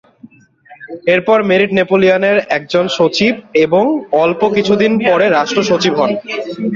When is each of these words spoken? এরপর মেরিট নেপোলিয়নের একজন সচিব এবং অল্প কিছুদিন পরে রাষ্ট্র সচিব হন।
এরপর 1.07 1.37
মেরিট 1.49 1.71
নেপোলিয়নের 1.77 2.37
একজন 2.57 2.85
সচিব 2.97 3.33
এবং 3.65 3.83
অল্প 4.23 4.41
কিছুদিন 4.55 4.91
পরে 5.07 5.25
রাষ্ট্র 5.29 5.59
সচিব 5.69 5.93
হন। 5.99 6.11